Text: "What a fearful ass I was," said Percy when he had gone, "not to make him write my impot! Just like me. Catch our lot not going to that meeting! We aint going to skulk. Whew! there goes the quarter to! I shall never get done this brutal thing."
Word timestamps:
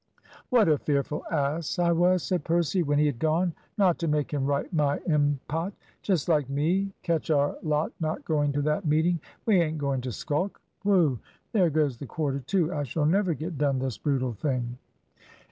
"What 0.49 0.67
a 0.67 0.79
fearful 0.79 1.23
ass 1.29 1.77
I 1.77 1.91
was," 1.91 2.23
said 2.23 2.43
Percy 2.43 2.81
when 2.81 2.97
he 2.97 3.05
had 3.05 3.19
gone, 3.19 3.53
"not 3.77 3.99
to 3.99 4.07
make 4.07 4.33
him 4.33 4.47
write 4.47 4.73
my 4.73 4.97
impot! 5.07 5.73
Just 6.01 6.27
like 6.27 6.49
me. 6.49 6.91
Catch 7.03 7.29
our 7.29 7.55
lot 7.61 7.91
not 7.99 8.25
going 8.25 8.51
to 8.53 8.63
that 8.63 8.87
meeting! 8.87 9.19
We 9.45 9.61
aint 9.61 9.77
going 9.77 10.01
to 10.01 10.11
skulk. 10.11 10.59
Whew! 10.81 11.19
there 11.51 11.69
goes 11.69 11.97
the 11.97 12.07
quarter 12.07 12.39
to! 12.39 12.73
I 12.73 12.81
shall 12.81 13.05
never 13.05 13.35
get 13.35 13.59
done 13.59 13.77
this 13.77 13.99
brutal 13.99 14.33
thing." 14.33 14.79